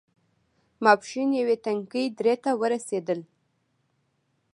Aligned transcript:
ماسپښين 0.83 1.29
يوې 1.41 1.55
تنګې 1.65 2.03
درې 2.17 2.35
ته 2.43 2.51
ورسېدل. 2.61 3.19